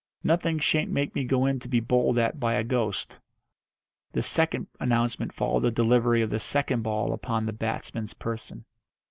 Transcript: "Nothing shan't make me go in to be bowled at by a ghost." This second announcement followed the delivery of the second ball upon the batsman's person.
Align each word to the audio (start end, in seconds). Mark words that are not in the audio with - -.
"Nothing 0.23 0.57
shan't 0.57 0.89
make 0.89 1.13
me 1.13 1.23
go 1.25 1.45
in 1.45 1.59
to 1.59 1.67
be 1.67 1.79
bowled 1.79 2.17
at 2.17 2.39
by 2.39 2.55
a 2.55 2.63
ghost." 2.63 3.19
This 4.11 4.25
second 4.25 4.65
announcement 4.79 5.31
followed 5.31 5.59
the 5.59 5.69
delivery 5.69 6.23
of 6.23 6.31
the 6.31 6.39
second 6.39 6.81
ball 6.81 7.13
upon 7.13 7.45
the 7.45 7.53
batsman's 7.53 8.15
person. 8.15 8.65